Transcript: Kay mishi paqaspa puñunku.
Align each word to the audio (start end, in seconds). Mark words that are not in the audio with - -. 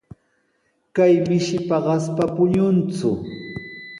Kay 0.95 1.13
mishi 1.27 1.57
paqaspa 1.69 2.23
puñunku. 2.35 3.11